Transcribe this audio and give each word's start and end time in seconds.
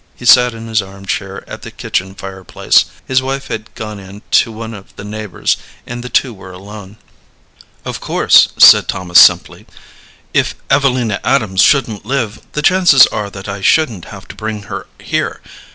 He 0.15 0.25
sat 0.25 0.55
in 0.55 0.65
his 0.67 0.81
arm 0.81 1.05
chair 1.05 1.47
at 1.47 1.61
the 1.61 1.69
kitchen 1.69 2.15
fireplace; 2.15 2.85
his 3.05 3.21
wife 3.21 3.49
had 3.49 3.71
gone 3.75 3.99
in 3.99 4.23
to 4.31 4.51
one 4.51 4.73
of 4.73 4.95
the 4.95 5.03
neighbors, 5.03 5.57
and 5.85 6.03
the 6.03 6.09
two 6.09 6.33
were 6.33 6.51
alone. 6.51 6.97
"Of 7.85 7.99
course," 7.99 8.49
said 8.57 8.87
Thomas, 8.87 9.19
simply, 9.19 9.67
"if 10.33 10.55
Evelina 10.71 11.19
Adams 11.23 11.61
shouldn't 11.61 12.03
live, 12.03 12.41
the 12.53 12.63
chances 12.63 13.05
are 13.11 13.29
that 13.29 13.47
I 13.47 13.61
shouldn't 13.61 14.05
have 14.05 14.27
to 14.29 14.35
bring 14.35 14.63
her 14.63 14.87
here. 14.99 15.39